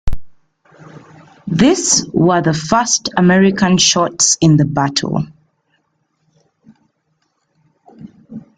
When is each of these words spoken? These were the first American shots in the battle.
These 1.45 2.07
were 2.11 2.41
the 2.41 2.55
first 2.55 3.09
American 3.17 3.77
shots 3.77 4.35
in 4.41 4.57
the 4.57 4.65
battle. 4.65 5.27